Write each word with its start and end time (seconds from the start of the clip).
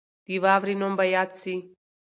د 0.25 0.27
واورې 0.43 0.73
نوم 0.81 0.93
به 0.99 1.05
یاد 1.15 1.29
سي. 1.41 1.55